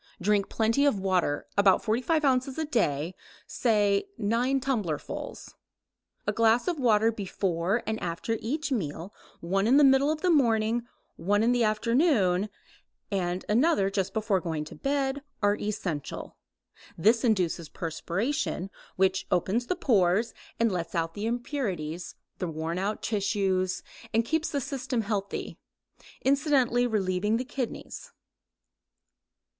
[0.19, 3.13] Drink plenty of water, about 45 ounces a day,
[3.45, 5.53] say nine tumblerfuls.
[6.25, 10.31] A glass of water before and after each meal, one in the middle of the
[10.31, 10.87] morning,
[11.17, 12.49] one in the afternoon,
[13.11, 16.35] and another just before going to bed, are essential.
[16.97, 23.03] This induces perspiration, which opens the pores and lets out the impurities, the worn out
[23.03, 23.83] tissues,
[24.15, 25.59] and keeps the system healthy,
[26.23, 28.11] incidentally relieving the kidneys.